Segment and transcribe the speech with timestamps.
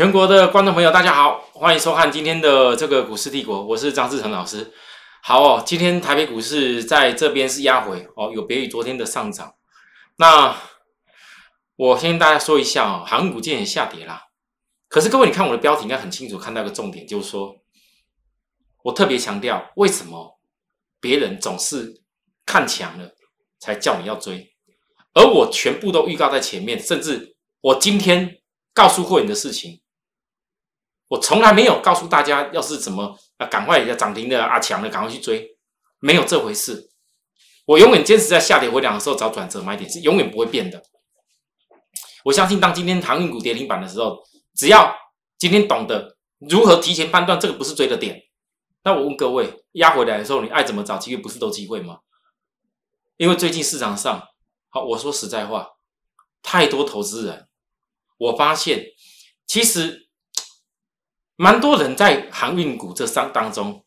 [0.00, 4.72] 全国的观众朋友，大家好，欢迎收看今天的这个股市帝国，我是张志成老师。
[5.22, 9.52] 好哦，今天台北股市在这边是压回哦，有别于昨天的上涨。
[10.16, 10.56] 那
[11.76, 14.22] 我先跟大家说一下哦，航股今天也下跌啦。
[14.88, 17.54] 可是各位，你看我的标题应该很清楚，看到一个重点，就是说
[18.84, 20.40] 我特别强调，为什么
[20.98, 22.00] 别人总是
[22.46, 23.06] 看强了
[23.58, 24.50] 才叫你要追，
[25.12, 28.38] 而我全部都预告在前面，甚至我今天。
[28.72, 29.79] 告诉会员的事情，
[31.10, 35.56] 我从来没有告诉大家，要是怎么啊，赶快要涨停的啊，强的赶快去追，
[35.98, 36.88] 没有这回事。
[37.66, 40.80] 我永远坚持在下跌回档的时候找转折买点，是永远不会变的。
[42.24, 44.22] 我相信，当今天航运股跌停板的时候，
[44.54, 44.94] 只要
[45.36, 48.22] 今天懂得如何提前判断这个不是追的点，
[48.84, 51.98] 那我问各位，压回来的时候，你爱怎么找机会，不是都机会吗？
[53.16, 54.22] 因为最近市场上，
[54.68, 55.66] 好，我说实在话，
[56.40, 57.48] 太多投资人。
[58.16, 58.84] 我发现，
[59.46, 60.09] 其实
[61.40, 63.82] 蛮多人在航运股这三当中，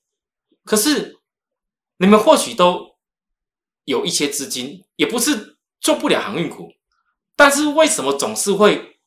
[0.63, 1.19] 可是
[1.97, 2.95] 你们或许都
[3.83, 6.71] 有一些资金，也不是做不了航运股，
[7.35, 8.97] 但是为什么总是会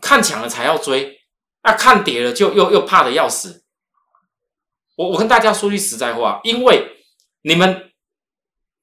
[0.00, 1.18] 看强了才要追，
[1.62, 3.64] 啊，看跌了就又又怕的要死？
[4.94, 6.96] 我我跟大家说句实在话，因为
[7.42, 7.90] 你们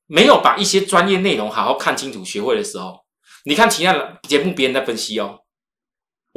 [0.05, 3.05] 没有把一些专业内容好好看清楚、学会的时候。
[3.45, 5.45] 你看其他的节目，别人在分析哦。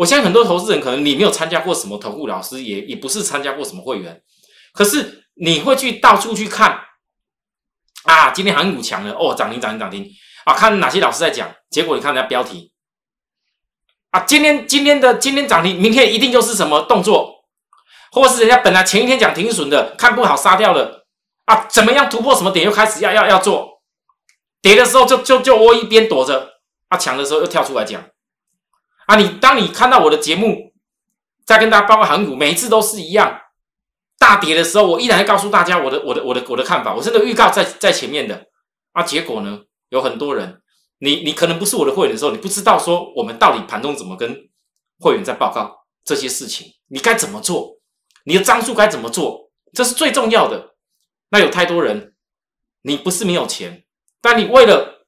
[0.01, 4.23] 我相信很多投资人可能你没有参加过什么投顾老师，也也不是参加过什么会员，
[4.73, 6.81] 可是你会去到处去看
[8.05, 8.31] 啊。
[8.31, 10.11] 今天航股强了哦，涨停涨停涨停
[10.47, 10.55] 啊！
[10.55, 12.73] 看哪些老师在讲，结果你看人家标题
[14.11, 17.45] 啊，今天今天的今天涨停，明天一定就是什么动作，
[18.11, 21.05] 或是人家本来前一天讲停损的，看不好杀掉了
[21.45, 23.83] 啊，怎么样突破什么点又开始要要要做，
[24.63, 26.55] 跌的时候就就就窝一边躲着。
[26.89, 28.03] 啊强的时候又跳出来讲，
[29.11, 30.73] 啊，你当你看到我的节目，
[31.45, 33.41] 在跟大家报告航股，每一次都是一样，
[34.21, 38.47] 大跌的时候，我依然会告诉大家我的我的我的我的看法，我真的预告在在前面的，
[38.93, 40.63] 啊，结果呢，有很多人，
[41.01, 44.49] 你你可能不是我的会员的时候，你不知道说我们到底盘中怎么跟
[45.01, 47.81] 会员在报告这些事情，你该怎么做，
[48.23, 50.77] 你的张数该怎么做，这是最重要的。
[51.31, 52.15] 那有太多人，
[52.83, 53.83] 你不是没有钱，
[54.21, 55.05] 但你为了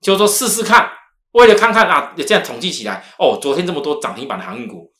[0.00, 0.92] 就说试试看。
[1.38, 4.92] 为了看看啊，这样统计起来哦，昨天这么多涨停板的航运股，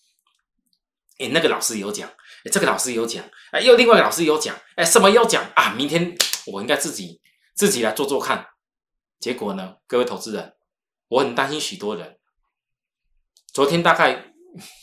[1.18, 5.70] 哎，那个老师有讲，哎，这个老师有讲，哎，又另外一个老师有讲，哎，什么有讲啊？
[5.70, 6.16] 明天
[6.46, 7.20] 我应该自己
[7.56, 8.46] 自己来做做看。
[9.18, 10.54] 结果呢，各位投资人，
[11.08, 12.20] 我很担心许多人。
[13.52, 14.32] 昨天大概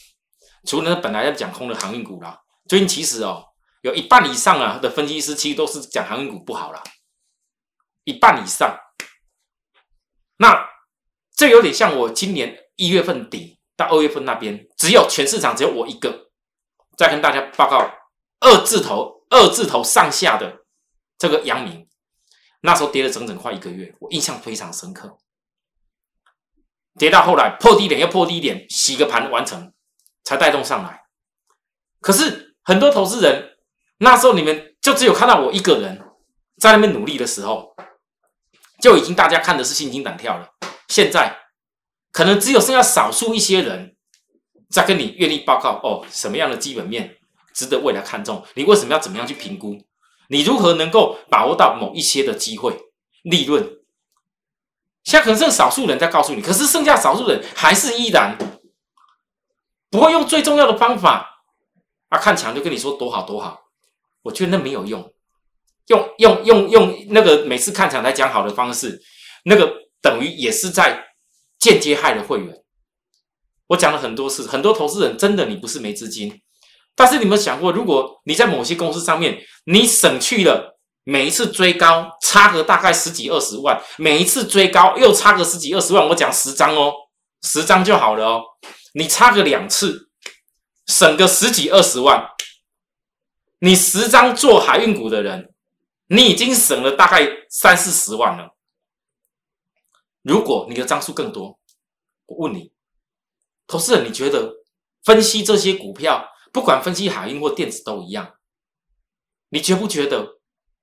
[0.68, 3.46] 除了本来要讲空的航运股啦，最近其实哦，
[3.82, 6.84] 有一半以上啊的分析师其实都是讲航运股不好啦，
[8.04, 8.78] 一半以上。
[10.40, 10.75] 那。
[11.35, 16.29] 这有点像我今年一月份底到二月份那边，只有全市场只有我一个
[16.97, 17.90] 在跟大家报告
[18.40, 20.66] 二字头、二字头上下的
[21.18, 21.88] 这个阳明，
[22.62, 25.18] 那时候跌了整整快一个月，我印象非常深刻。
[26.97, 29.73] 跌到后来破低点又破低点，洗个盘完成
[30.23, 31.03] 才带动上来。
[32.00, 33.57] 可是很多投资人
[33.97, 36.02] 那时候你们就只有看到我一个人
[36.62, 37.75] 在那边努力的时候，
[38.81, 40.50] 就已经大家看的是心惊胆跳了。
[40.96, 41.38] 现在
[42.14, 43.98] 可能只有剩下少数一些人
[44.70, 47.18] 在跟你愿意报告哦，什么样的基本面
[47.54, 48.46] 值得未来看重？
[48.54, 49.78] 你为什么要怎么样去评估？
[50.30, 52.78] 你如何能够把握到某一些的机会
[53.24, 53.62] 利润？
[55.04, 58.38] 现在可能剩少数人在告诉你，可是剩下少数人还是依然
[59.92, 61.44] 不会用最重要的方法
[62.08, 63.64] 啊，看墙就跟你说多好多好。
[64.22, 65.14] 我觉得那没有用，
[65.88, 69.02] 用用用用那个每次看墙来讲好的方式，
[69.44, 69.84] 那个。
[70.06, 71.04] 等于也是在
[71.58, 72.56] 间接害了会员。
[73.70, 76.44] 我讲了很多次，很多投资人真的你不是没资金，
[76.96, 86.94] 但是你们想过，如果你在某些公司上面，你省去了每一次追高差个大概十几二十万，每一次追高又差个十几二十万，我讲十张哦，
[87.41, 88.44] 十张就好了哦。
[88.94, 90.12] 你差个两次，
[90.85, 92.28] 省个十几二十万，
[93.58, 95.52] 你十张做海运股的人，
[96.09, 98.54] 你已经省了大概三四十万了。
[100.26, 101.60] 如果你的张数更多，
[102.26, 102.74] 我问你，
[103.68, 104.56] 投资人，你觉得
[105.04, 108.34] 分析这些股票，不管分析海运或电子都一样，
[109.50, 110.40] 你觉不觉得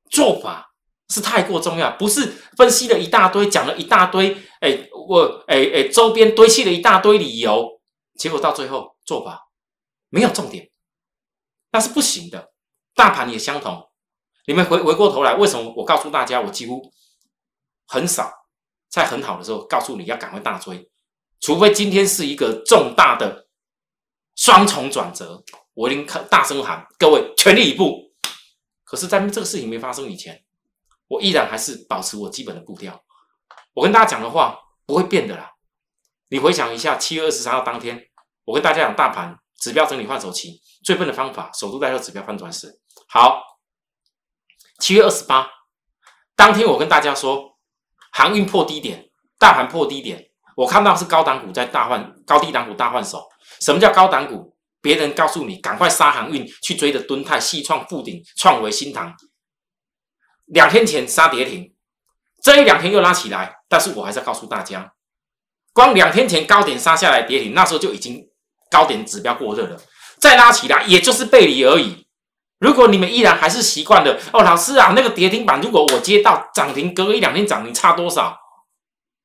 [0.09, 0.77] 做法
[1.09, 1.97] 是太过重要？
[1.97, 2.25] 不是
[2.57, 7.81] 分析了一大堆，讲了一大堆，哎，我哎哎，周边堆砌了一大堆理由，
[8.15, 9.51] 结果到最后做法
[10.09, 10.71] 没有重点，
[11.73, 12.53] 那是不行的。
[12.95, 13.91] 大盘也相同，
[14.47, 16.93] 你们回回过头来，为什么我告诉大家，我几乎
[17.89, 18.42] 很少。
[18.93, 20.91] 在很好的时候，告诉你要赶快大追，
[21.41, 23.49] 除非今天是一个重大的
[24.37, 25.43] 双重转折，
[25.73, 28.13] 我一定大声喊，各位全力以赴。
[28.85, 30.45] 可是，在这个事情没发生以前，
[31.09, 33.03] 我依然还是保持我基本的步调。
[33.73, 35.51] 我跟大家讲的话不会变的啦。
[36.29, 38.11] 你回想一下，七月二十三号当天，
[38.45, 42.79] 我跟大家讲大盘指标整理换手期最笨的方法，守住代表指标翻转时。
[43.09, 43.41] 好，
[44.79, 45.49] 七月二十八
[46.37, 47.52] 当天，我跟大家说，
[48.13, 49.05] 航运破低点，
[49.39, 50.25] 大盘破低点，
[50.57, 53.27] 我看到是高档股在大换，高低档股大换手。
[53.61, 54.53] 什么叫高档股？
[54.81, 59.15] 别人告诉你赶快杀航运去追的敦泰、细创、富鼎、创维、新唐，
[60.47, 61.73] 两天前杀跌停，
[62.43, 64.93] 这一两天又拉起来，但是我还是要告诉大家，
[65.73, 68.29] 光两天前高点杀下来跌停，那时候就已经
[68.73, 69.81] 高点指标过热了，
[70.19, 72.09] 再拉起来也就是背离而已。
[72.63, 78.39] 如果你们依然还是习惯的哦，老师啊，那个跌停板如果我接到涨停，隔一两天涨停差多少？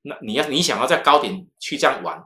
[0.01, 2.23] 那你要你想要在高点去这样玩，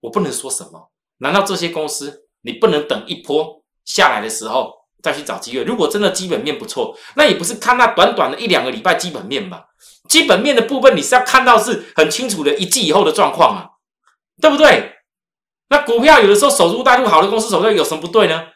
[0.00, 0.90] 我不能说什么。
[1.18, 2.24] 难道这些公司？
[2.44, 5.64] 你不能等一波下来的时候再去找机会。
[5.64, 9.66] 如果真的基本面不错，那也不是看那短短的一两个礼拜基本面吧？
[10.08, 13.68] 基本面的部分你是要看到是很清楚的一季以后的状况啊，
[14.40, 14.94] 对不对？
[15.68, 18.46] 那股票有的时候守株待兔，好的公司守住有什么不对呢？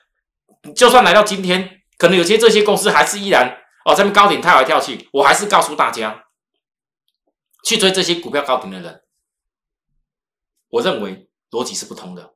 [0.75, 6.25] 就算来到今天，可能有些这些公司还是依然哦，在高点跳来跳去，我还是告诉大家，
[7.65, 9.01] 去追这些股票高点的人，
[10.71, 12.35] 我认为逻辑是不通的。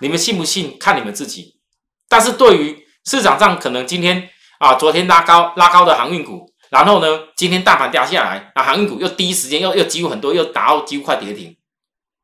[0.00, 0.78] 你们信不信？
[0.78, 1.60] 看你们自己。
[2.08, 4.28] 但是对于市场上可能今天
[4.58, 11.56] 啊，昨天拉高拉高的航运股，然后呢，今天大盘掉下来，那航运股又第一时间又又几乎很多，又达到几乎快跌停，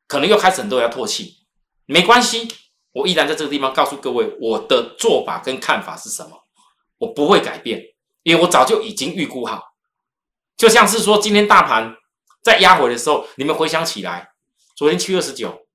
[0.07, 1.37] 可能又开始很多人要唾弃。
[1.85, 2.47] 没关系，
[2.91, 6.45] 我依然在这个地方告诉各位，我的做法跟看法是什么，
[6.97, 7.81] 我不会改变，
[8.23, 9.75] 因为我早就已经预估好。
[10.57, 11.95] 就像是说，今天大盘
[12.41, 14.31] 在压回的时候，你们回想起来，
[14.75, 15.65] 昨天七月二十九。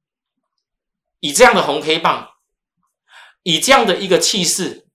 [1.21, 2.29] 以这样的红黑棒，
[3.45, 4.87] 以这样的一个气势，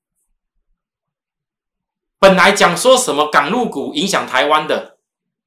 [2.19, 4.99] 本来讲说什么港陆股影响台湾的，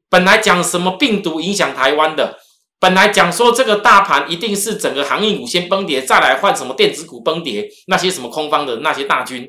[0.08, 2.40] 本来讲什么病毒影响台湾的，
[2.82, 9.48] 本来讲说这个大盘一定是整个航运股先崩跌，再来换什么电子股崩跌，那些什么空方的那些大军，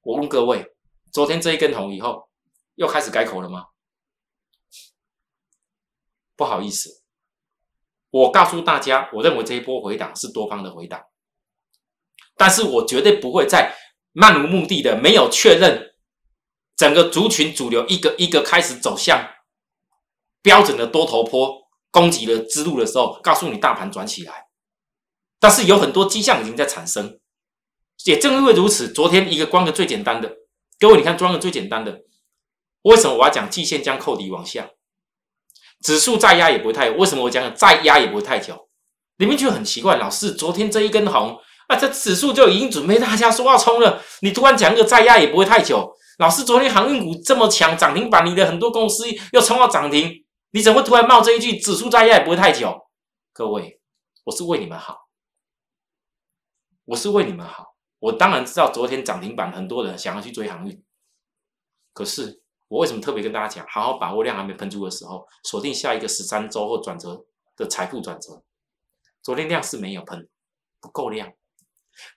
[0.00, 0.64] 我问各位，
[1.12, 2.30] 昨天这一根红以后，
[2.76, 3.66] 又开始改口了吗？
[6.34, 7.02] 不好意思。
[8.08, 11.02] 我告诉大家，我认为这一波回档是多方的回档，
[12.38, 13.76] 但是我绝对不会在
[14.12, 15.94] 漫无目的的、没有确认
[16.74, 19.28] 整个族群主流一个一个开始走向
[20.40, 21.65] 标准的多头坡
[21.96, 24.44] 攻击的之路的时候，告诉你大盘转起来。
[25.40, 27.18] 但是有很多迹象已经在产生，
[28.04, 30.30] 也正因为如此，昨天一个光个最简单的，
[30.78, 32.00] 各位你看，装个最简单的，
[32.82, 34.68] 为什么我要讲季线将扣底往下？
[35.82, 38.68] 指数再压也不会太，为什么我讲再压也不会太久？
[39.16, 41.38] 你们觉得很奇怪，老师，昨天这一根红
[41.68, 45.90] 啊，这指数就已经准备大家说要冲了，你突然讲个再压也不会太久。
[46.18, 50.10] 老师，昨天航运股这么强，涨停板你的很多公司又冲到涨停，
[50.56, 52.88] 你怎么会突然冒这一句指数再压也不会太久？
[53.34, 53.78] 各位，
[54.24, 55.10] 我是为你们好，
[56.86, 57.76] 我是为你们好。
[57.98, 60.82] 我当然知道昨天涨停板很多人想要去追航运，
[61.92, 62.42] 可是。
[62.68, 68.42] 我为什么特别跟大家讲，好好把握量还没喷出的时候，锁定下一个十三周或转折的财富转折。
[69.22, 70.28] 昨天量是没有喷，
[70.80, 71.32] 不够量，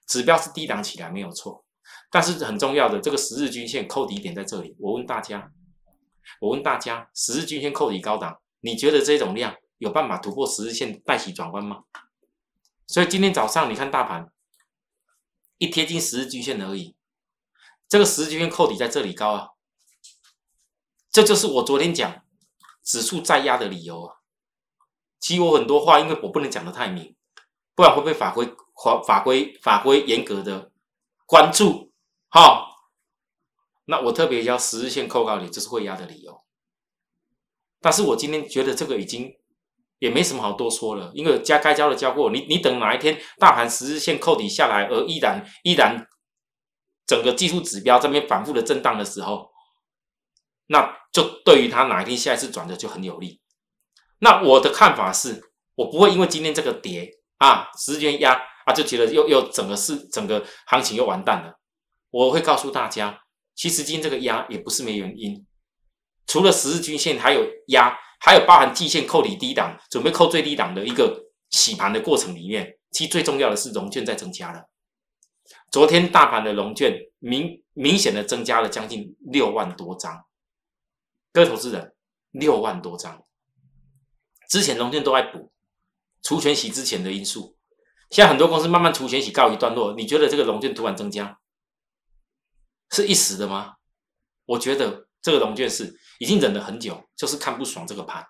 [0.07, 1.63] 指标是低档起来没有错，
[2.09, 4.75] 但是很重要的这个十日均线扣底点在这里。
[4.79, 5.51] 我问大家，
[6.41, 11.83] 我问大家，十日均线扣底高档，你觉得这种量有办法突破十日线带起转弯吗？
[12.87, 14.31] 所以今天早上你看大盘
[15.57, 16.95] 一贴近十日均线而已，
[17.87, 19.49] 这个十日均线扣底在这里高啊。
[21.11, 22.23] 这就是我昨天讲
[22.83, 24.17] 指数再压的理由啊！
[25.19, 27.15] 其实我很多话，因为我不能讲的太明，
[27.75, 28.45] 不然会被法规
[28.75, 30.71] 法法规法规严格的
[31.25, 31.91] 关注。
[32.29, 32.68] 哈，
[33.89, 36.43] 那我特别要十日线扣高点，这是会压的理由。
[37.81, 39.33] 但是我今天觉得这个已经
[39.97, 46.07] 也没什么好多说了，因为加该交的交过，你你等哪一天大盘十日线扣底下来，而依然依然
[47.07, 49.49] 整个技术指标这边反复的震荡的时候。
[50.67, 53.41] 那就对于他哪一天下一次转折就很有利。
[54.19, 55.41] 那我的看法是，
[55.73, 61.59] 我不会因为今天这个跌啊，时间压啊，就觉得又又整个是整个行情又完蛋了。
[62.11, 63.19] 我会告诉大家，
[63.59, 65.45] 其实今天这个压也不是没原因，
[66.25, 74.69] 除了十日均线还有压，还有包含季线扣底低档，准备扣最低档的一个洗盘的过程里面，其实最重要的是融券在增加了。
[75.73, 80.23] 昨天大盘的融券明明显的增加了将近六万多张。
[81.33, 81.93] 各位投资人，
[82.31, 83.25] 六万多张，
[84.47, 85.51] 之前融券都在补
[86.23, 87.57] 除权洗之前的因素，
[88.09, 91.38] 现在很多公司慢慢除权洗告一段落，你觉得这个融券突然增加
[92.91, 93.73] 是一时的吗？
[94.45, 98.25] 我觉得这个龙卷是已经忍了很久，就是看不爽这个盘，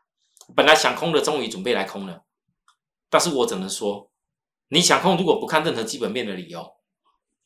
[0.55, 2.23] 本来想空的终于准备来空了，
[3.09, 4.11] 但是我只能说，
[4.69, 6.75] 你想空如果不看任何基本面的理由。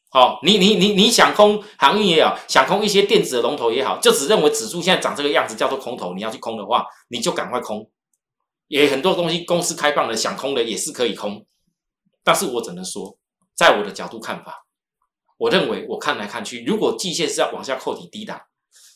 [0.10, 7.90] 好，你你你你想空航运也好，想空一些电子的龙头也好，就只认为指数现在长这个样子叫做空头，你要去空的话，你就赶快空。
[8.68, 11.46] 也很多东西公司开放的，想空的也是可以空。
[12.24, 13.18] 但是我只能说，
[13.56, 14.63] 在我的角度看法，
[15.38, 18.42] 我认为我看来看去，如果季线是要往下扣底低档，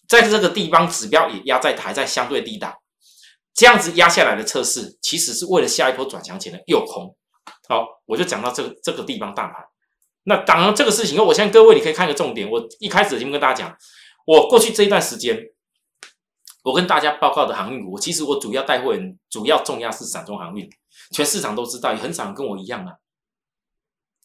[0.08, 2.74] 在这个地方指标也压在还在相对低档，
[3.54, 7.16] 这样子压下来的测试，其实是为了下一波转强前的诱空。
[7.68, 9.66] 好，我就讲到这个这个地方大盘。
[10.24, 12.50] 那当然，这个事情，我相信各位你可以看个重点。
[12.50, 13.78] 我一开始已经跟大家讲，
[14.26, 15.42] 我过去这一段时间，
[16.64, 20.70] 我跟大家报告的航运股，其实我主要带货人，主要重压是散装航运。
[21.12, 22.96] 全市场都知道，也很少跟我一样啊，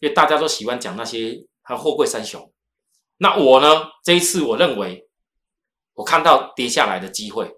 [0.00, 2.52] 因为大家都喜欢讲那些还有货柜三雄。
[3.16, 5.08] 那我呢，这一次我认为，
[5.94, 7.50] 我看到跌下来的机会。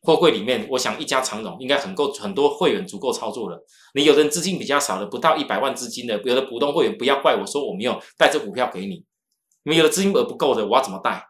[0.00, 3.64] 货柜里面，我想一家长荣应该很够，很多会员足够操作了。
[3.94, 9.04] 你有的人资金比较少的，不到一百万资金的，有的普通会员不要怪我说我没有带这股票给你。
[9.64, 11.26] 你有的资金额不够的，我要怎么带？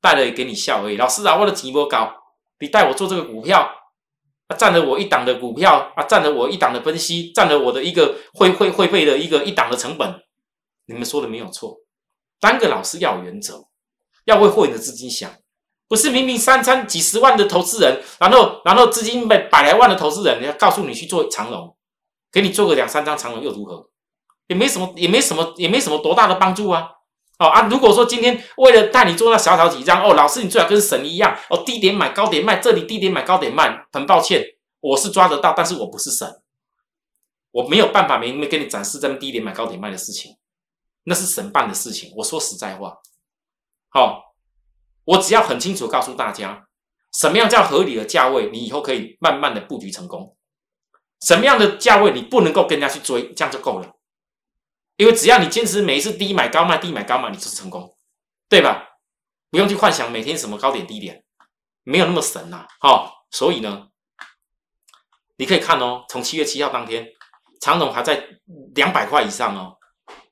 [0.00, 0.96] 带了也给你笑而已。
[0.96, 2.12] 老师啊，我的钱不高，
[2.60, 3.68] 你带我做这个股票，
[4.48, 10.22] 啊，占了我一档的股票啊，占了我一档的分析，占了我的一个会会会费的一个一档的成本。
[10.88, 11.76] 你们说的没有错，
[12.40, 13.66] 当个老师要有原则，
[14.24, 15.30] 要为会员的资金想。
[15.86, 21.76] 不是明明三餐几十万的投资人，然后然后资金百百来万的投资人，你要告诉你去做长龙，
[22.30, 23.88] 给你做个两三张长龙又如何？
[24.48, 26.88] 也没什么，也没什么，也没什么多大的帮助啊！
[27.38, 34.42] 哦啊，如果说今天为了带你做那小小几张，哦，老师你最好跟神一样，哦，低点买高点卖，这里低点买高点卖，很抱歉，
[34.80, 36.26] 我是抓得到，但是我不是神，
[37.50, 40.36] 我没有办法明明给你展示这么低点买高点卖的事情，
[41.08, 42.12] 那是神办的事情。
[42.16, 42.96] 我说实在话，
[43.88, 44.26] 好。
[45.04, 46.68] 我只要很清楚告诉大家，
[47.14, 50.36] 什么样叫合理的价位，你以后可以慢慢的布局成功。
[51.22, 53.90] 什么样的价位你不能够跟人家去追，这样就够了。
[54.98, 57.96] 因为只要你坚持每一次低买高卖，低买高卖，你就是成功，
[58.50, 58.86] 对吧？
[59.48, 61.24] 不用去幻想每天什么高点低点，
[61.84, 62.66] 没有那么神呐。
[62.78, 63.88] 好，所以呢，
[65.38, 67.08] 你可以看哦，从七月七号当天，
[67.62, 68.22] 长总还在
[68.74, 69.77] 两百块以上哦。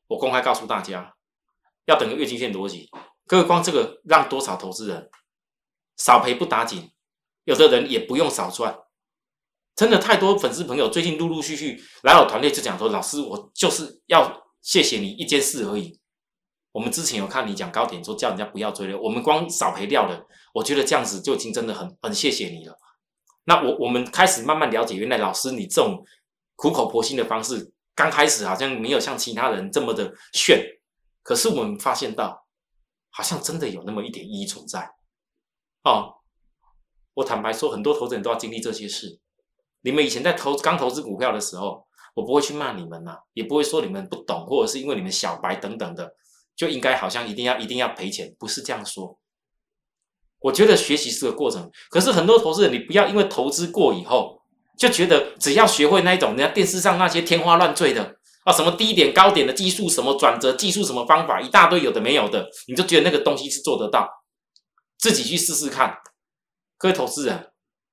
[0.09, 1.15] 我公开告诉大家，
[1.87, 2.89] 要等个月经线逻辑。
[3.27, 5.11] 各位，光这个让多少投资人
[5.97, 6.93] 少赔不打紧，
[7.45, 8.79] 有的人也不用少赚，
[9.75, 15.99] 真的太多粉丝朋友最近陆陆续续来我团队就讲说，老师，我就是要谢谢你一件事而已。
[16.73, 22.79] 我们之前有看你讲高点，说叫人家不要追了，我们光少赔掉了，我觉得这样子就已经真的很很谢谢你了。
[23.45, 26.05] 那我我们开始慢慢了解，原来老师你这种
[26.55, 30.79] 苦口婆心的方式，刚开始好像没有像其他人这么的炫，
[31.25, 32.45] 可是我们发现到。
[33.09, 34.91] 好像真的有那么一点意义存在，
[35.85, 36.17] 哦，
[37.15, 39.19] 我坦白说，很多投资人都要经历这些事。
[39.81, 46.15] 你们以前在投刚投资股票的时候，我不会去骂你们呐，也不会说你们不懂，或者是因为你们小白等等的，
[46.55, 49.19] 就应该好像一定要一定要赔钱，不是这样说。
[50.41, 54.36] 我觉得学习是个过程，可是很多投资人，你不要因为投资过以后，
[54.76, 58.16] 就觉得只要学会那一种人家电视上那些天花乱坠的。
[58.45, 64.09] 啊，什么低点高点的技术，什么转折技术，什么方法，一大堆有的没有的，你就觉得那个东西是做得到，
[64.99, 65.99] 自己去试试看。
[66.78, 67.50] 各位投资人，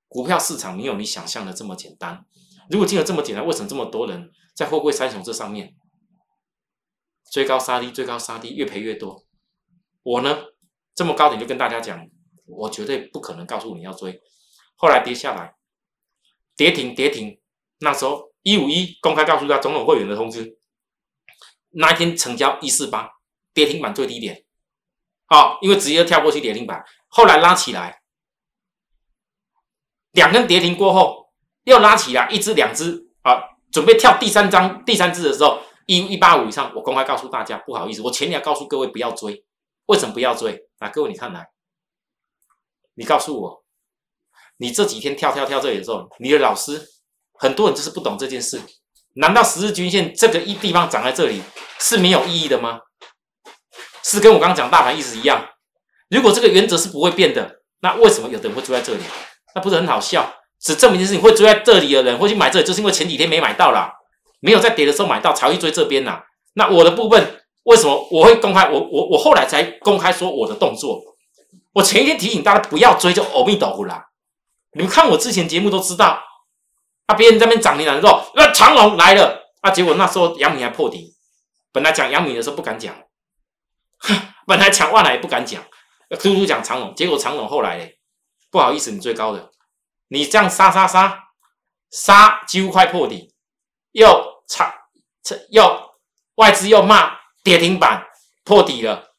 [0.08, 2.24] 股票市场没有你想象的这么简单。
[2.70, 5.74] 如果真的这么简单，为什么这么多人在货柜三雄这上面
[7.32, 9.26] 追高杀低，追高杀低，越赔越多？
[10.04, 10.38] 我呢，
[10.94, 12.06] 这么高点就跟大家讲，
[12.46, 14.22] 我绝对不可能告诉你要追。
[14.76, 15.56] 后来跌下来，
[16.56, 17.40] 跌停跌停，
[17.80, 18.32] 那时候。
[18.46, 20.60] 一五一公开告诉他总统会员的通知，
[21.70, 23.10] 那一天成交一四八，
[23.54, 24.44] 跌停板最低点，
[25.28, 28.02] 好，因为直接跳过去跌停板，后来拉起来，
[30.12, 31.32] 两根跌停过后
[31.64, 33.08] 又拉起来，一只两只。
[33.22, 33.42] 啊，
[33.72, 39.46] 准备跳第三张第三只的时候，一一八五以上，我公开告诉大家，不好意思，我前年告诉各位不要追，
[39.86, 40.68] 为什么不要追？
[40.80, 41.48] 啊，各位你看来，
[42.96, 43.63] 你告诉我，
[44.58, 46.90] 你这几天跳跳跳这里的时候，你的老师。
[47.36, 48.62] 很多人就是不懂这件事，
[49.16, 51.42] 难道十日均线这个一地方长在这里
[51.80, 52.80] 是没有意义的吗？
[54.02, 55.50] 是跟我刚刚讲大盘意思一样？
[56.10, 59.02] 如果这个原则是不会变的，那为什么有的人会追在这里？
[59.56, 60.34] 那不是很好笑？
[60.62, 63.92] 只证明的是你会追在这里的人会去买这里，就是因为前几天没买到啦，
[64.40, 66.22] 没有在跌的时候买到才会追这边呐。
[66.54, 68.70] 那我的部分为什么我会公开？
[68.70, 71.02] 我我我后来才公开说我的动作。
[71.74, 74.06] 我前一天提醒大家不要追，就阿弥陀佛啦。
[74.76, 76.22] 你们看我之前节目都知道。
[77.06, 77.16] 啊！
[77.16, 81.14] 别人这边涨停板的时候，那长龙来了，啊，结果那时候阳明还破底，
[81.74, 82.96] 本来讲阳明的时候不敢讲，
[84.48, 85.62] 本来讲万来也不敢讲，
[86.12, 88.00] 突突讲长龙，结果长龙后来嘞，
[88.50, 89.52] 不好意思，你最高的，
[90.08, 91.26] 你这样杀杀杀
[91.92, 93.36] 杀，几乎快破底，
[93.92, 94.74] 又差
[95.50, 95.92] 又
[96.36, 98.08] 外资又骂跌停板
[98.46, 99.14] 破底了，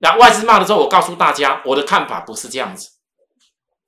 [0.00, 2.90] 那外资骂的时候，我告诉大家，我的看法不是这样子，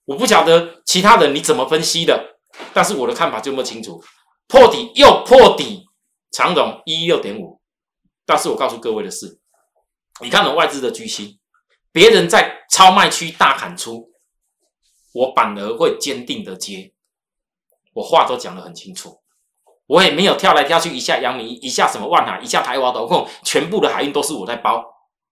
[0.05, 2.37] 我不晓得其他人你怎么分析的，
[2.73, 4.03] 但是我的看法就这么清楚，
[4.47, 5.85] 破底又破底。
[6.37, 7.61] 长荣一六点五，
[8.27, 9.39] 但是我告诉各位的是，
[10.21, 11.39] 你看懂外资的居心，
[11.93, 14.11] 别人在超卖区大砍出，
[15.13, 16.93] 我反而会坚定的接，
[17.93, 19.23] 我话都讲得很清楚，
[19.87, 24.85] 我也没有跳来跳去，一下阳明，一下什么万海，一下台华投控，全部的海运都是我在包，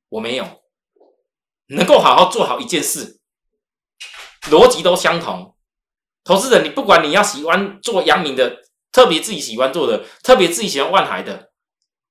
[0.09, 0.47] 我没有，
[1.67, 3.19] 能够好好做好一件事，
[4.51, 5.55] 逻辑都相同，
[6.25, 8.63] 投资人，你不管你要喜欢做阳明的。
[8.93, 11.49] 特别自己喜欢做的，特别自己喜欢万海的，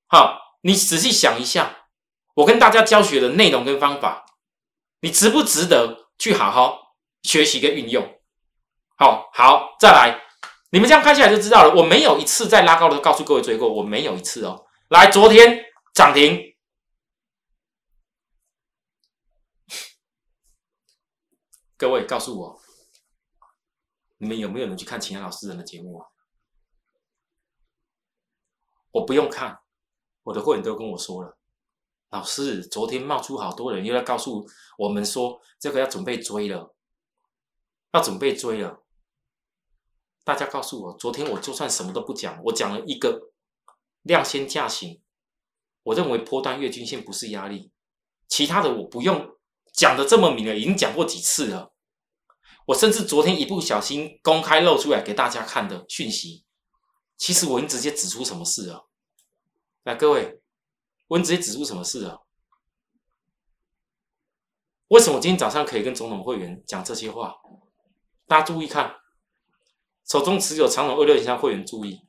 [0.07, 1.85] 好，你仔细想一下，
[2.33, 4.25] 我跟大家教学的内容跟方法，
[5.01, 8.03] 你值不值得去好好学习跟运用？
[8.97, 10.23] 好好，再来，
[10.71, 11.75] 你们这样看下来就知道了。
[11.75, 14.65] 我没有一次在拉高的告诉各位追过，我没有一次哦。
[14.89, 16.50] 来，昨天涨停，
[21.81, 22.61] 各位告诉我，
[24.19, 26.05] 你们有没有人去看其他老师人的节目啊？
[28.91, 29.61] 我不用看，
[30.21, 31.39] 我的会员都跟我说了，
[32.11, 34.47] 老师，昨天冒出好多人又要告诉
[34.77, 36.75] 我们说，这个要准备追了，
[37.93, 38.83] 要准备追了。
[40.23, 43.31] 大家告诉我，昨天我就算什么都不讲，我讲了一个
[44.03, 45.01] 量先价行，
[45.81, 47.71] 我认为波段月均线不是压力，
[48.27, 49.35] 其他的我不用
[49.72, 51.74] 讲的这么明了，已经讲过几次了。
[52.68, 56.46] 我甚至昨天一不小心公开露出来给大家看的讯息。
[57.18, 58.88] 其实我已经直接指出什么事了，
[59.84, 60.42] 来各位，
[61.07, 62.25] 我已经直接指出什么事了？
[64.88, 67.36] 为什么今天早上可以跟总统会员讲这些话？
[68.27, 68.96] 大家注意看，
[70.07, 72.07] 手中持有长荣二六以上会员注意，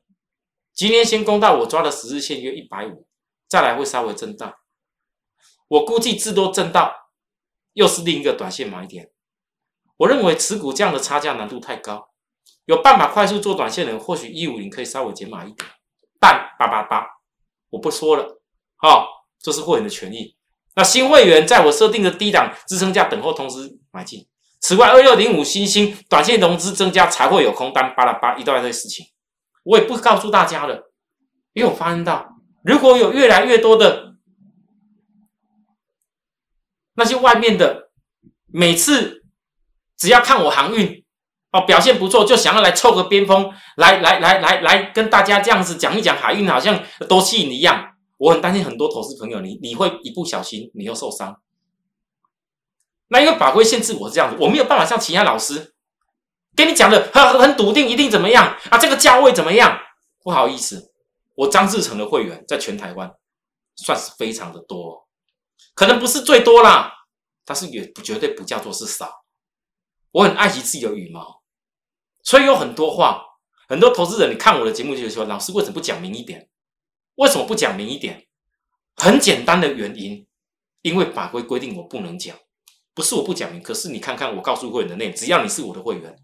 [0.73, 3.07] 今天先攻到我抓的十日线约一百五，
[3.47, 4.55] 再来会稍微震荡，
[5.69, 6.91] 我估计至多震荡
[7.75, 9.11] 又是另一个短线买点。
[9.99, 12.09] 我认为持股这样的差价难度太高。
[12.67, 15.69] 有办法快速做短线的人，或许一五零可以稍微减码一点，
[16.21, 17.05] 但八八八
[17.71, 18.41] 我不说了，
[18.77, 20.37] 好，这是会员的权益。
[20.77, 24.27] 那新会员在我设定的低档支撑价等候通知买进。
[24.61, 29.07] 此外，二六零五新兴短线融资增加才会有空单，巴拉巴一大堆事情，
[29.65, 30.93] 我也不告诉大家了，
[31.53, 34.12] 因为我发现到如果有越来越多的
[36.95, 37.91] 那些外面的，
[38.47, 39.25] 每次
[39.97, 41.03] 只要看我航运。
[41.53, 47.91] 哦，表现不错，就想要来凑个边锋，来来来来来跟大家这样子讲一讲海运，好像多吸引一样。
[48.17, 51.39] 我很担心很多投资朋友，你你会一不小心你又受伤。
[53.09, 55.75] 那因为法规限制我是这样子，我没有办法像其他老师
[56.57, 58.79] 跟你讲的很很笃定，一定怎么样啊？
[58.79, 59.79] 这个价位怎么样？
[60.23, 60.91] 不好意思，
[61.35, 63.13] 我张志成的会员在全台湾
[63.77, 65.07] 算是非常的多，
[65.75, 66.93] 可能不是最多啦，
[67.45, 69.25] 但是也绝对不叫做是少。
[70.11, 71.43] 我很爱惜自己的羽毛。
[72.23, 73.23] 所以有很多话，
[73.69, 76.49] 很多投资人，你看我的节目就说：“老师为什么不讲明一点？
[77.17, 78.27] 为什么不讲明一点？”
[78.95, 80.27] 很简单的原因，
[80.83, 82.37] 因为法规规定我不能讲，
[82.95, 83.63] 不是我不讲明。
[83.63, 86.15] 可是你看看我告诉会员的内容，只要你是我的会员，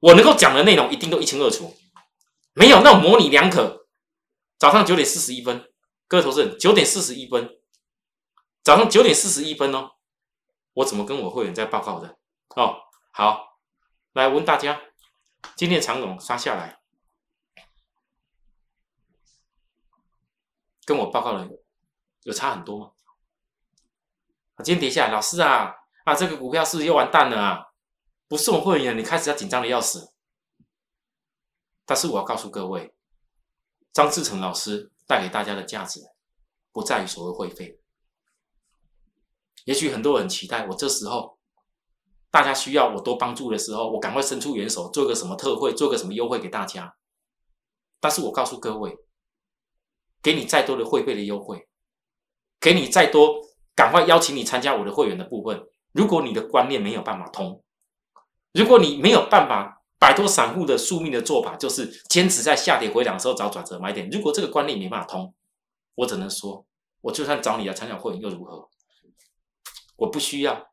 [0.00, 1.74] 我能够讲的内容一定都一清二楚，
[2.52, 3.86] 没有那种模棱两可。
[4.58, 5.64] 早上九点四十一分，
[6.06, 7.48] 各位投资人，九点四十一分，
[8.62, 9.92] 早上九点四十一分哦，
[10.74, 12.18] 我怎么跟我会员在报告的？
[12.56, 12.76] 哦，
[13.10, 13.58] 好，
[14.12, 14.80] 来问大家。
[15.56, 16.80] 今天长龙杀下来，
[20.84, 21.48] 跟我报告的
[22.24, 22.92] 有差很多吗？
[24.62, 27.72] 今天跌下来，老师啊啊，这个股票是不是又完蛋了啊？
[28.28, 30.12] 不是我会员，你开始要紧张的要死。
[31.86, 32.94] 但是我要告诉各位，
[33.92, 36.00] 张志成老师带给大家的价值，
[36.70, 37.79] 不在于所谓会费。
[39.64, 41.38] 也许很多人期待我这时候。
[42.32, 46.94] 大家需要我多帮助的时候，我赶快伸出援手，做个什么特惠，做个什么优惠给大家。
[47.98, 48.96] 但是我告诉各位，
[50.22, 51.66] 给你再多的会费的优惠，
[52.60, 53.40] 给你再多
[53.74, 57.64] 赶快邀请你参加我的会员的部分，如果你的观念没有办法通，
[58.52, 64.08] 如果你没有办法摆脱散户的宿命的做法，就是坚持在下跌回档的时候找转折买点。
[64.08, 65.34] 如果这个观念没办法通，
[65.96, 66.64] 我只能说，
[67.00, 68.68] 我就算找你来参加会员又如何？
[70.00, 70.70] 我不需要。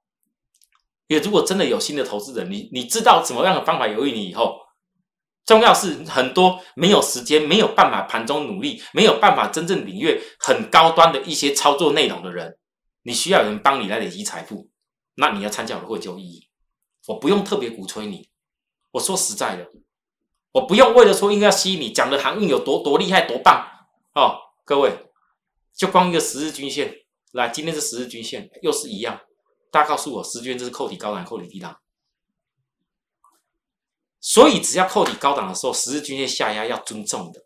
[1.08, 4.60] 也如果真的有新的投资人，你你知道怎么样的方法有益你以后，
[5.46, 12.58] 重要是很多没有时间、没有办法盘中努力、没有办法真正领略很高端的一些操作内容的人，
[13.04, 14.70] 你需要有人帮你来累积财富，
[15.16, 16.50] 那你要参加我的会就有意义。
[17.08, 18.30] 我不用特别鼓吹你，
[18.92, 19.70] 我说实在的，
[20.52, 23.66] 我不用为了说应该吸引你讲的航运有多多厉害多棒
[24.14, 24.36] 哦，
[24.66, 24.92] 各位，
[25.74, 26.94] 就光一个十日均线，
[27.34, 29.22] 来，今天是十日均线，又是一样，
[29.72, 31.82] 大家告诉我，十均这是扣底高档，扣底低档。
[34.20, 37.46] 所以，只要扣底高档的时候，十日均线下压要尊重的。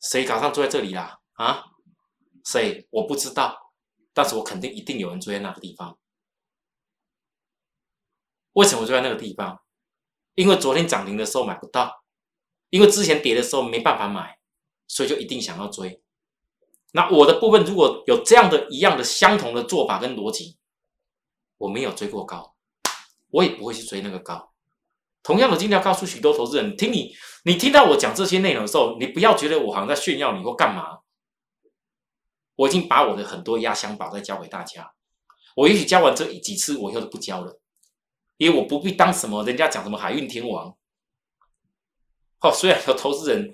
[0.00, 1.20] 谁早上坐在这里啦？
[1.34, 1.64] 啊？
[2.44, 2.86] 谁？
[2.90, 3.72] 我不知道，
[4.12, 5.98] 但是我肯定一定有人坐在那个地方。
[8.52, 9.62] 为什么坐在那个地方？
[10.34, 12.04] 因为昨天涨停的时候买不到，
[12.70, 14.38] 因为之前跌的时候没办法买，
[14.86, 16.03] 所以就一定想要追。
[16.96, 20.56] 那我的部分如果有这样的一样的相同的做法跟逻辑，
[21.58, 22.54] 我没有追过高，
[23.30, 24.52] 我也不会去追那个高。
[25.20, 27.12] 同样的，今天要告诉许多投资人，听你，
[27.44, 31.00] 你听到我讲这些内容的时候，你不要觉得我好像在炫耀你或干嘛。
[32.54, 34.92] 我已经把我的很多压箱宝再教给大家，
[35.56, 37.58] 我也许教完这几次，我以后都不教了，
[38.36, 40.76] 因为我不必当什么人家讲什么海运天王。
[42.38, 43.52] 哦，虽然有投资人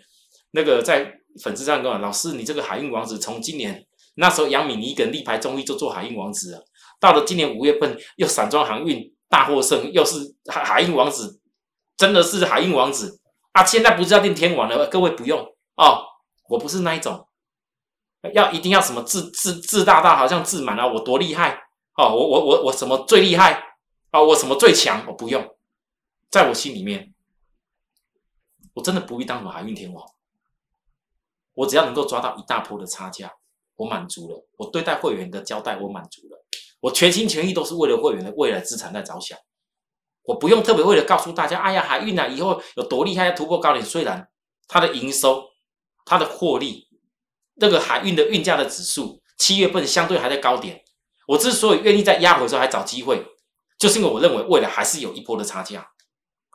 [0.50, 6.64] 那个在粉丝上跟我老师，你这个海运王子从今年那时候杨敏一个人力排中医就做海运王子了，
[6.98, 11.38] 到了今年五月份又散装航运大获胜，又是海海运王子。
[11.96, 13.20] 真的是海运王子
[13.52, 13.62] 啊！
[13.62, 15.38] 现在不是要变天王了，各位不用
[15.76, 16.02] 哦，
[16.48, 17.28] 我不是那一种，
[18.32, 21.62] 要一定要什么自自自大到好像自满啊，我多厉害
[21.98, 23.62] 哦，我我我我什么最厉害
[24.12, 24.22] 啊？
[24.22, 25.04] 我什么最强？
[25.06, 25.46] 我不用，
[26.30, 27.12] 在我心里面，
[28.72, 30.02] 我真的不必当什么海运天王，
[31.60, 33.30] 我只要能够抓到一大波的差价，
[33.76, 34.46] 我满足了。
[34.56, 36.42] 我对待会员的交代，我满足了。
[36.80, 39.38] 我全心全意都是为了会员的未来资产在着想。
[40.22, 43.84] 我不用特别为了告诉大家，哎呀，海运啊，以后有多厉害，要突破高点。
[43.84, 44.26] 虽然
[44.68, 45.44] 它的营收、
[46.06, 46.88] 它的获利，
[47.56, 50.82] 那个海运的运价的指数，七月份相对还在高点。
[51.26, 53.22] 我之所以愿意在压回的时候还找机会，
[53.78, 55.86] 就是因为我认为未来还是有一波的差价。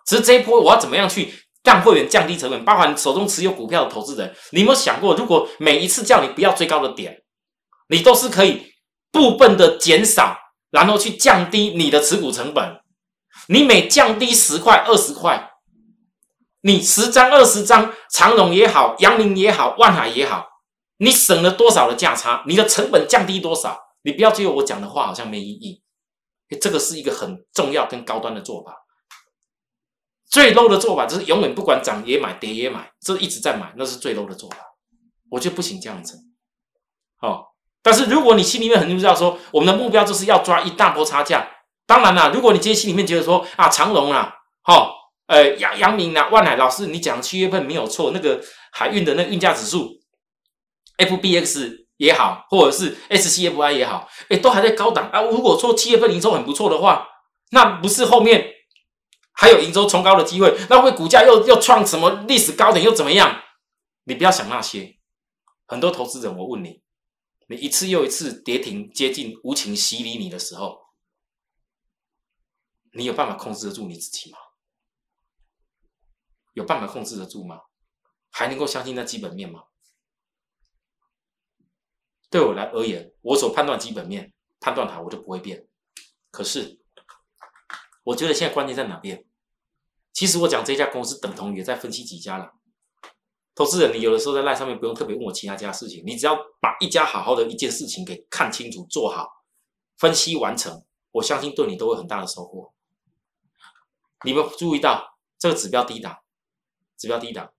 [0.07, 1.31] 只是这一波，我要怎么样去
[1.65, 2.63] 让会员降低成本？
[2.63, 7.23] 包含手中持有股票的投资人，你有没有想过，如果每一次叫你不要追高的点，
[7.89, 8.71] 你都是可以
[9.11, 10.37] 部分的减少，
[10.69, 12.79] 然后去降低你的持股成本？
[13.47, 15.51] 你每降低十块、二十块，
[16.61, 20.47] 你十张、二十张，长荣也好，阳明也好，万海也好，
[20.97, 22.43] 你省了多少的价差？
[22.47, 23.79] 你的成本降低多少？
[24.03, 25.81] 你不要觉得我讲的话好像没意义，
[26.61, 28.84] 这个是一个很重要跟高端的做法。
[30.35, 34.57] 最 low 的做法就是永远不管涨也买，跌也买，这一直在买，那是最 low 的做法。
[35.31, 36.17] 我觉得不行这样子。
[37.21, 37.41] 哦，
[37.81, 41.47] 但是如果你心里面很知道，说我们的目标就是要抓一大波差价。
[41.85, 44.91] 当然啦，如果你今天心里面觉得说啊，长隆啊，好，
[45.27, 48.43] 呃，杨杨明啊，万海老师，你讲七月份没有错，那个
[48.73, 49.89] 海运的那个运价指数
[50.97, 55.21] ，FBX 也好，或者是 SCFI 也好，哎，都还在高档啊。
[55.21, 57.07] 如果说七月份营收很不错的话，
[57.51, 58.45] 那不是后面
[59.35, 60.55] 还有营收冲高的机会？
[60.69, 63.43] 那会股价又又创什么历史高点又怎么样？
[64.05, 64.97] 你不要想那些。
[65.67, 66.81] 很多投资人，我问你，
[67.47, 70.85] 你一次又一次跌停接近无情洗礼你的时候。
[72.93, 74.37] 你有办法控制得住你自己吗？
[76.53, 77.59] 有办法控制得住吗？
[78.31, 79.63] 还能够相信那基本面吗？
[82.29, 85.67] 对我来而言，我所判断基本面判断好，我就不会变。
[86.31, 86.79] 可是，
[88.05, 89.25] 我觉得现在关键在哪边？
[90.13, 92.53] 其实我讲这家公司等同于在分析几家了。
[93.53, 99.27] 投资人，你有的时候在赖上面不用特别问我其他家事情，你只要把一家好好的一件事情给看清楚、做好、
[99.97, 102.73] 分析完成，我相信对你都有很大的收获。
[104.23, 106.17] 你们注意到这个指标低档，
[106.97, 107.51] 指标低档，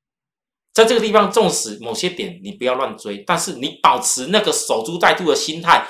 [0.73, 5.89] 在这个地方，纵使某些点你不要乱追，但是你保持那个守株待兔的心态。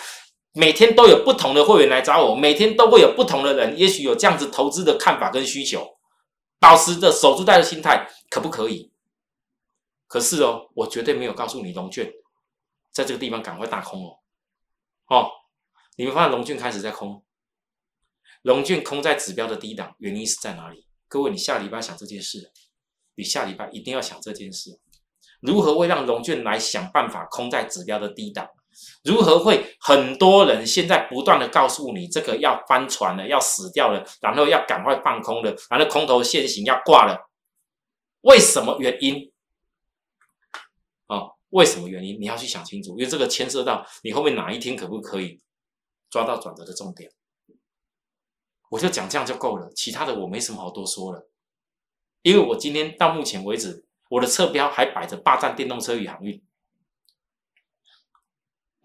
[0.57, 5.87] 每天都有不同的会员来找我，每天都会有不同的人，也许有这样子投资的看法跟需求，
[6.59, 8.90] 保持着守株待的心态，可不可以？
[10.07, 12.11] 可是哦，我绝对没有告诉你龙卷
[12.90, 14.16] 在这个地方赶快大空哦，
[15.09, 15.31] 哦，
[15.97, 17.23] 你们发现龙卷开始在空。
[18.40, 20.87] 龙卷空在指标的低档，原因是在哪里？
[21.07, 22.51] 各位，你下礼拜想这件事，
[23.16, 24.81] 你下礼拜一定要想这件事，
[25.40, 28.49] 如何会让龙卷来想办法空在指标的低档？
[29.05, 37.31] 如何会很多人现在不断的告诉你这个要翻船了，要死掉了，然后要赶快放空了，然后空头现行要挂了？
[38.23, 39.33] 为什么原因？
[41.07, 42.21] 哦，为什么原因？
[42.21, 45.41] 你要去想清楚，因为这个牵涉到你后面哪一天可不可以
[46.11, 47.11] 抓到转折的重点。
[48.69, 51.29] 我就讲这样就够了，其他的我没什么好多说了。
[52.23, 56.43] 因为我今天到目前为止，我的侧标还摆着霸占电动车与航运。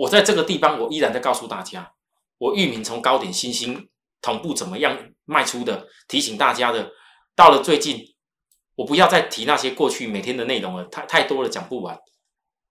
[0.02, 1.94] 我在这个地方，我依然在告诉大家，
[2.40, 3.88] 我域名从高点新兴
[4.20, 6.92] 同步怎么样卖出的，提醒大家的。
[7.36, 8.04] 到了最近，
[8.76, 12.00] 我不要再提那些过去每天的内容了，太太多了，讲不完。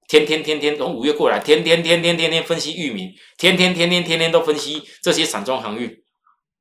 [0.09, 6.03] 天天天天从五月过来，天天天天天天分析域名，天天天天天天都分析这些散装航运。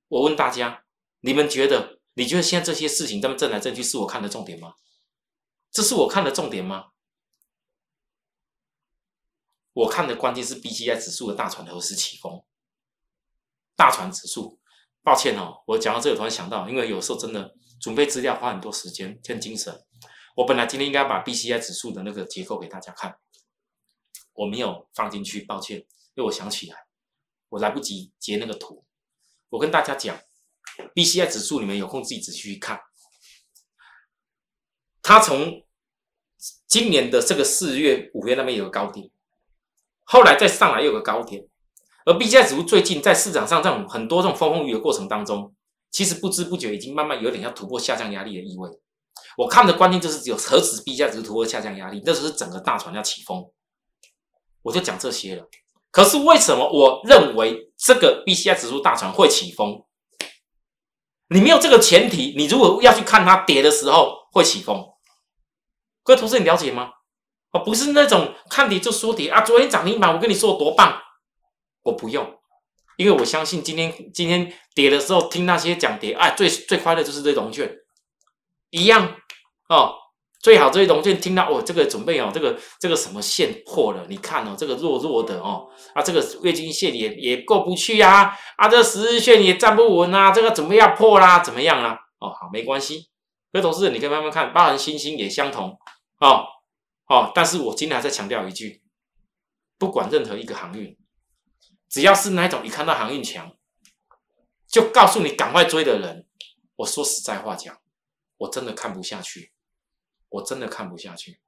[0.08, 0.84] 我问大家，
[1.22, 1.98] 你们觉得？
[2.14, 4.74] 你觉得现在这些事情这么震来震去，是我看的重点吗？
[5.72, 6.86] 这是我看的重点吗？
[9.80, 12.44] 我看的关键是 B C I 指数的大船何时起风？
[13.78, 14.60] 大船指数，
[15.04, 19.86] 抱歉哦，我讲到这个突然想到，因为有时候真的准备资料花很多时间跟精神。
[20.36, 23.18] 我本来今天应该把 B C I 指数的那个结构给大家看，
[24.34, 26.88] 我没有放进去，抱歉，因为我想起来，
[27.48, 28.86] 我来不及截那个图。
[29.50, 30.20] 我跟大家讲。
[30.94, 32.80] B C I 指数，你们有空自己仔细去看。
[35.02, 35.66] 它从
[36.68, 39.10] 今年的这个四月、五月那边有个高点，
[40.12, 41.46] 后来再上来又有个高点。
[42.04, 45.54] 而 B C I 指数最近在市场上这种很多这种风风雨雨的过程当中，
[45.92, 48.68] 其实不知不觉已经慢慢有点要突破下降压力的意味。
[49.38, 53.52] 我看的关键就是只有何止 B C I 指数突破下降压力，那就是整个大船要起风。
[54.64, 55.48] 我就讲这些了。
[55.92, 59.86] 可是为什么我认为这个 B C I 指数大船会起风？
[61.28, 64.84] 你没有这个前提，你如果要去看它跌的时候会起风，
[66.02, 66.90] 各位同事你了解吗？
[67.52, 69.42] 哦，不是那种看跌就说跌啊！
[69.42, 71.02] 昨天涨停板，我跟你说多棒，
[71.84, 72.40] 我不用，
[72.98, 77.72] 因为我相信今天今天跌的时候听那些讲跌，哎，最最快的就是这融券
[78.70, 79.16] 一样
[79.70, 79.96] 哦。
[80.42, 84.06] 最好这些龙券听到哦，这个准备哦，这个这个什么线破了？
[84.08, 92.00] 你看哦，这个弱弱的哦，啊，这个月经线也也过不去呀，啊，这十日线也站不稳啊，这个准备要破啦，怎么样啦？
[92.20, 93.10] 哦，好，没关系，
[93.52, 95.78] 各位同事，你可以慢慢看，包含星星也相同
[96.22, 96.46] 哦
[97.10, 97.32] 哦。
[97.36, 98.82] 但是我今天还在强调一句，
[99.78, 100.98] 不管任何一个航运，
[101.90, 103.58] 只要是那种一看到航运强，
[104.66, 106.26] 就告诉你赶快追的人，
[106.78, 107.78] 我说实在话讲，
[108.38, 109.52] 我真的看不下去。
[110.32, 111.42] 我真的看不下去。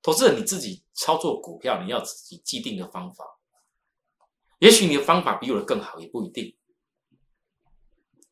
[0.00, 3.40] 投资人，你自己操作股票，你要自己既定的方法。
[4.60, 6.56] 也许你的方法比我的更好，也不一定。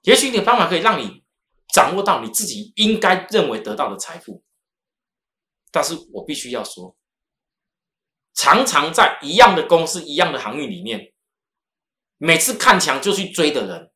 [0.03, 1.25] 也许你的方法可以让你
[1.73, 4.45] 掌握到你自己应该认为得到的财富。
[5.75, 6.97] 但是我必须要说，
[8.33, 11.13] 常常在一样的公司、一样的行业里面，
[12.17, 13.91] 每次看强就去追的人，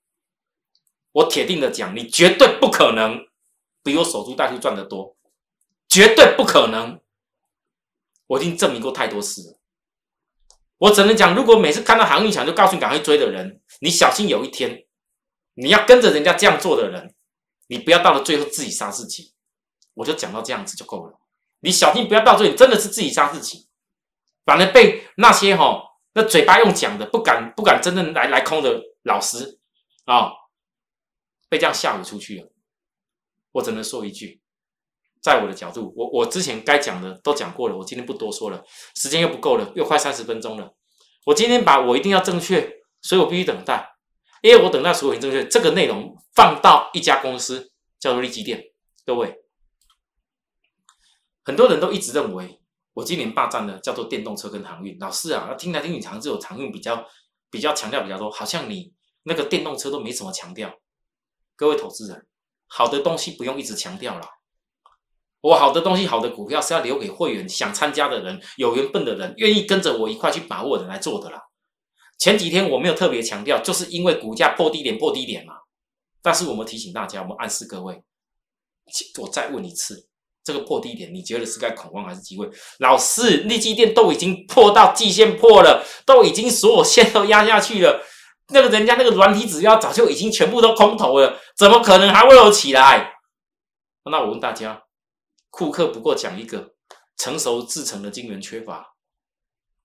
[1.12, 3.29] 我铁定的讲，你绝对不可能。
[3.85, 5.17] 比我守株待兔赚得多，
[5.88, 7.01] 绝对不可能！
[8.27, 9.61] 我已经证明过太多次了。
[10.79, 14.85] 我只能讲，如果每次看到行情强就告诉你赶快追的人，你小心有一天
[15.55, 17.14] 你要跟着人家这样做的人，
[17.69, 19.33] 你不要到了最后自己杀自己。
[19.95, 21.19] 我就讲到这样子就够了。
[21.61, 23.66] 你小心不要到最后真的是自己杀自己，
[24.44, 25.83] 反而被那些哈
[26.14, 29.59] 那嘴巴用讲的不敢不敢真正来来空的老师
[30.05, 30.31] 啊，
[31.49, 32.49] 被这样吓唬出去了。
[33.53, 34.40] 我只能说一句，
[35.21, 38.62] 在我的角度，我我之前该讲的都讲过了，我今天不多说了，
[38.94, 40.75] 时间又不够了，又快三十分钟了。
[41.27, 43.90] 我今天把我一定要正确，所以我必须等待，
[44.42, 48.62] 因为我等待所有很正确这个内容放到一家公司叫做利基店。
[49.05, 49.35] 各位，
[51.48, 52.61] 很多人都一直认为
[52.92, 54.98] 我今年霸占的叫做电动车跟航运。
[54.98, 57.02] 老师啊，听来听去，常只有航运比较
[57.50, 60.70] 比较强调比较多，好像你那个电动车都没什么强调。
[61.56, 62.26] 各位投资人。
[62.66, 64.28] 好的东西不用一直强调了，
[65.40, 71.40] 我好的东西、好的股票是要留给会员、想参加的人、有缘分的人、愿意跟着我一块去把握的人来做的啦。
[72.18, 75.54] 前几天我没有特别强调，就是因为股价破低点、破低点嘛。
[76.20, 78.04] 但是我们提醒大家，我们暗示各位，
[79.18, 80.08] 我再问一次，
[80.48, 82.48] 这个破低点，你觉得是该恐慌还是机会？
[82.78, 88.02] 老师，利基电都已经破到季线破了，都已经所有线都压下去了。
[88.48, 93.12] 那个人家那个软体指标早就已经全部都空头了，怎么可能还会有起来？
[94.11, 94.84] 那我问大家，
[95.50, 96.72] 库克不过讲一个
[97.18, 98.94] 成熟制成的晶圆缺乏，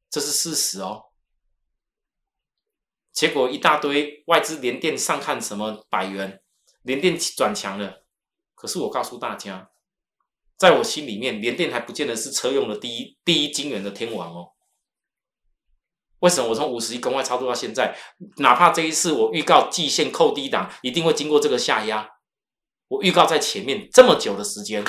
[0.10, 1.02] 这是事实哦。
[3.12, 6.42] 结果一大堆外资连电上看什么百元，
[6.84, 8.06] 连电转强了。
[8.56, 9.70] 可是我告诉大家，
[10.58, 14.50] 在我心里面，连电还不见得是车用的第一第一晶圆的天王哦。
[16.20, 17.98] 为什么我从五十亿公外操作到现在，
[18.38, 22.10] 哪怕这一次我预告季线扣低档，一定会经过这个下压，
[22.88, 24.86] 我预告在前面这么久的时间，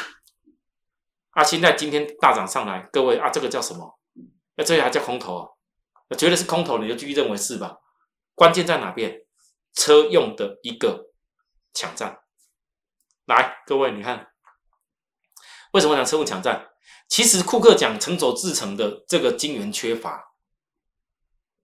[1.30, 3.98] 啊，现在今天大涨上来，各位啊，这个叫什么？
[4.56, 5.48] 那这还叫空头啊？
[6.08, 7.78] 那绝对是空头，你就继续认为是吧？
[8.36, 9.22] 关键在哪边？
[9.74, 11.10] 车用的一个
[11.72, 12.16] 抢占，
[13.24, 14.28] 来，各位，你看，
[15.74, 16.68] 为什么讲车用抢占？
[17.08, 20.32] 其实库克讲成熟制成的这个晶圆缺乏，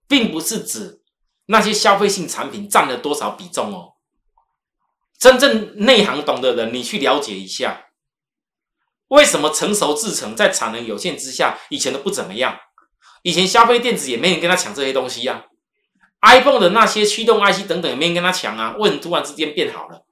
[0.08, 1.02] 并不是指
[1.46, 3.92] 那些消费性产品占了多少比重哦。
[5.16, 7.86] 真正内行懂的人，你去了解一下，
[9.08, 12.58] 为什么成熟制成在产能有限之下，以前都不怎么样？
[13.22, 15.46] 以前消费电子也没人跟他抢这些东西呀
[16.22, 18.74] ，iPhone 的那些驱动 IC 等等也没人跟他抢啊。
[18.76, 20.04] 为什么突然之间变好了？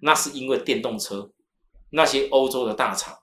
[0.00, 1.32] 那是因为电动车
[1.94, 3.16] 那些欧洲的大厂，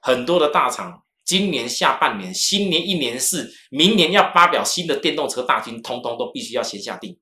[0.00, 7.18] 很多的大厂今年下半年、新年一年是，明年要发表新的电动车大军，通通都必须要先下定，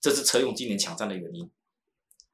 [0.00, 1.50] 这是车用今年抢占的原因。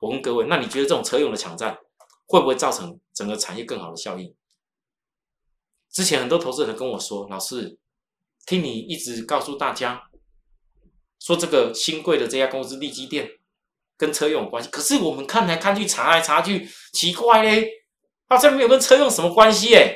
[0.01, 1.79] 我问各位，那你觉得这种车用的抢占
[2.27, 4.35] 会不会造成整个产业更好的效应？
[5.93, 7.79] 之前很多投资人跟我说：“老师，
[8.47, 10.11] 听你一直告诉大家
[11.19, 13.40] 说这个新贵的这家公司利基电
[14.01, 17.71] 跟车用有关系，可是我们看来看去查来查去，奇怪嘞，
[18.27, 19.95] 好像没有跟车用什么关系哎。”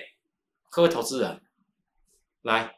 [0.70, 1.40] 各位投资人，
[2.42, 2.76] 来，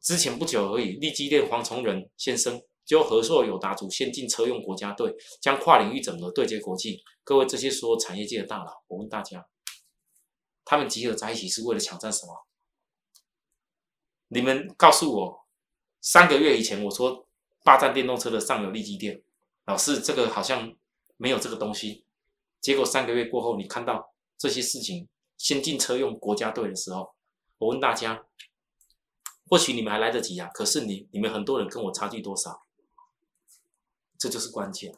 [0.00, 2.62] 之前不久而已，利基电黄崇仁先生。
[2.82, 7.00] 就合作友达组先进车用国家队，将跨领域整合对接国际。
[7.22, 9.46] 各位这些所有产业界的大佬，我问大家，
[10.64, 12.48] 他们集合在一起是为了抢占什么？
[14.26, 15.46] 你们告诉我，
[16.00, 17.28] 三个月以前我说
[17.62, 19.22] 霸占电动车的上游利基电，
[19.66, 20.74] 老师这个好像
[21.16, 22.04] 没有这个东西。
[22.60, 27.14] 结果三个月过后，你看到这些事情，先进车用国家队的时候，
[27.58, 28.26] 我问大家，
[29.48, 32.66] 或许你们还来得及啊，可是你你们很多人跟我差距多少？
[34.18, 34.94] 这就是关键。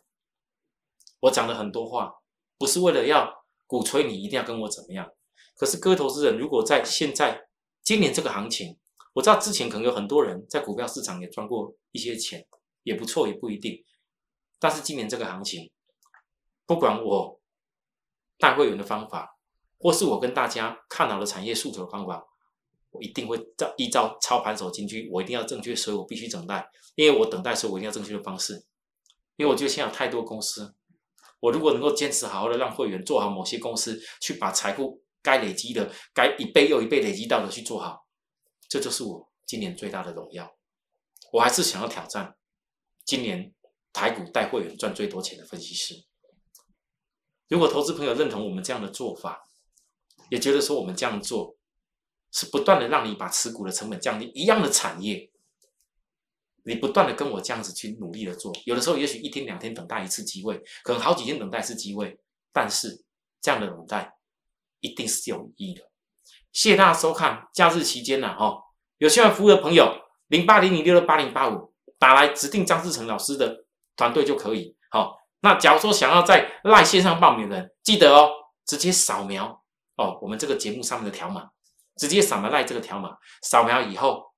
[1.21, 2.17] 我讲了很多话，
[2.59, 5.13] 不是为了要鼓吹你一定要跟我怎么样。
[5.57, 7.49] 可是各位投资人，如果在现在
[7.83, 8.77] 今年这个行情，
[9.13, 12.47] 我知道之前可能有很多人在股票市场也赚过一些钱，
[12.83, 13.85] 也不错，也不一定。
[14.59, 15.71] 但是今年这个行情，
[16.67, 17.41] 不管我
[18.39, 19.37] 带会员的方法，
[19.79, 22.25] 或是我跟大家看好的产业诉求的方法，
[22.91, 28.65] 我一定会照依照操盘手进去，我一定要正确，所以我必须等待，因为我等待时我一定要正确的方式。
[29.37, 30.75] 因为我觉得现在有太多公司，
[31.41, 38.07] 我如果能够坚持好好的让会员做好某些公司，去把财富该累积的、该一倍又一倍累积到的去做好，
[38.69, 40.55] 这就是我今年最大的荣耀。
[41.33, 42.37] 我还是想要挑战
[43.05, 43.53] 今年
[43.93, 46.05] 台股带会员赚最多钱的分析师。
[47.49, 49.43] 如果投资朋友认同我们这样的做法，
[50.31, 51.57] 也觉得说我们这样做
[52.31, 55.31] 是不断的让你把持股的成本降低，一样的产业。
[56.65, 62.17] 你不断的跟我这样子去努力的做，有的时候也许一天两天等待一次机会，可能好几天等待一次机会，
[62.53, 63.05] 但是
[63.41, 64.15] 这样的等待
[64.79, 65.91] 一定是有意义的。
[66.53, 68.57] 谢谢大家收看，假日期间呢，哈，
[68.99, 70.02] 有需要服务的朋友，
[70.33, 73.67] 零八零零六六八零八五打来指定张志成老师的
[73.97, 74.75] 团队就可以。
[74.91, 78.31] 好，那假如说想要在赖线上报名的人，记得哦，
[78.65, 79.63] 直接扫描
[79.97, 81.51] 哦，我们这个节目上面的条码，
[81.97, 84.33] 直接扫描赖这个条码，扫描以后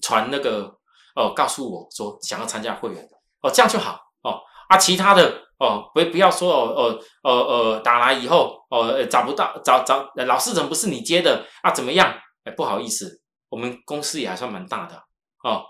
[0.00, 0.74] 传那个。
[1.18, 3.02] 哦，告诉我说想要参加会员
[3.40, 4.38] 哦，这样就好哦。
[4.68, 11.70] 啊，其他的哦，不不要说哦，呃呃呃，打来以后哦，找不到，找找老师怎么不是你接的啊？
[11.70, 12.14] 怎么样？
[12.44, 14.96] 哎，不好意思，我们公司也还算蛮大的
[15.42, 15.64] 哦。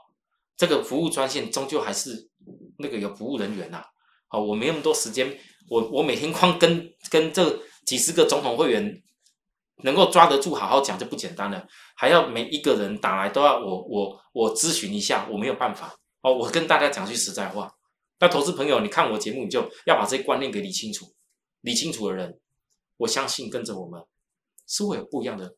[0.56, 2.30] 这个服务专线终究还是
[2.78, 3.84] 那个有服务人员呐。
[4.30, 9.02] 哦，我没那么多时间，我我每天光跟跟这几十个总统会员。
[9.82, 16.32] 能够抓得住，好好讲就不简单了，还要每一个人打来都要我我我咨询一下，我没有办法哦。
[16.32, 17.70] 我跟大家讲句实在话，
[18.18, 21.14] 那投资朋友，你看我节目，你就要把这些观念给理清楚，
[21.60, 22.40] 理清楚的人，
[22.96, 24.02] 我相信跟着我们
[24.66, 25.54] 是会有不一样的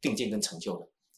[0.00, 0.88] 定见跟成就的。